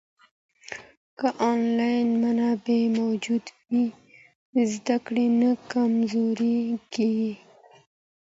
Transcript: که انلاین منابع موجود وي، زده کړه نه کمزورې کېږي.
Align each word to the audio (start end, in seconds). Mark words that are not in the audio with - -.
که 1.19 1.27
انلاین 1.49 2.09
منابع 2.23 2.81
موجود 2.99 3.45
وي، 3.69 3.85
زده 4.73 4.97
کړه 5.05 5.25
نه 5.39 5.51
کمزورې 5.71 6.55
کېږي. 6.93 7.33